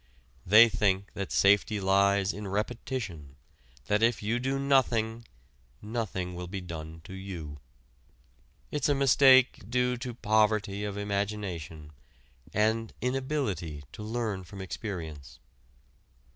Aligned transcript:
They 0.47 0.67
think 0.67 1.13
that 1.13 1.31
safety 1.31 1.79
lies 1.79 2.33
in 2.33 2.47
repetition, 2.47 3.35
that 3.85 4.01
if 4.01 4.23
you 4.23 4.39
do 4.39 4.57
nothing, 4.57 5.25
nothing 5.79 6.33
will 6.33 6.47
be 6.47 6.59
done 6.59 7.01
to 7.03 7.13
you. 7.13 7.59
It's 8.71 8.89
a 8.89 8.95
mistake 8.95 9.61
due 9.69 9.97
to 9.97 10.15
poverty 10.15 10.83
of 10.85 10.97
imagination 10.97 11.91
and 12.51 12.95
inability 12.99 13.83
to 13.93 14.01
learn 14.01 14.43
from 14.43 14.59
experience. 14.59 15.37